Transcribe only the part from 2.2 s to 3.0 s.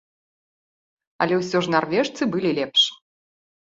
былі лепш.